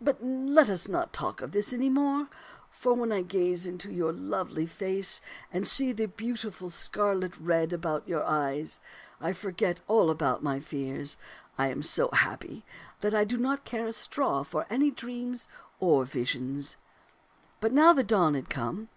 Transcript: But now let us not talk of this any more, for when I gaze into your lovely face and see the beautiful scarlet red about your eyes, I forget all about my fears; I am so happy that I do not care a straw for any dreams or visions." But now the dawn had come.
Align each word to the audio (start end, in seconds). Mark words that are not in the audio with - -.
But 0.00 0.22
now 0.22 0.50
let 0.54 0.70
us 0.70 0.88
not 0.88 1.12
talk 1.12 1.42
of 1.42 1.52
this 1.52 1.70
any 1.70 1.90
more, 1.90 2.28
for 2.70 2.94
when 2.94 3.12
I 3.12 3.20
gaze 3.20 3.66
into 3.66 3.92
your 3.92 4.10
lovely 4.10 4.64
face 4.64 5.20
and 5.52 5.68
see 5.68 5.92
the 5.92 6.06
beautiful 6.08 6.70
scarlet 6.70 7.36
red 7.36 7.74
about 7.74 8.08
your 8.08 8.24
eyes, 8.24 8.80
I 9.20 9.34
forget 9.34 9.82
all 9.86 10.08
about 10.08 10.42
my 10.42 10.60
fears; 10.60 11.18
I 11.58 11.68
am 11.68 11.82
so 11.82 12.08
happy 12.10 12.64
that 13.02 13.14
I 13.14 13.24
do 13.26 13.36
not 13.36 13.66
care 13.66 13.86
a 13.88 13.92
straw 13.92 14.44
for 14.44 14.64
any 14.70 14.90
dreams 14.90 15.46
or 15.78 16.06
visions." 16.06 16.78
But 17.60 17.74
now 17.74 17.92
the 17.92 18.02
dawn 18.02 18.32
had 18.32 18.48
come. 18.48 18.88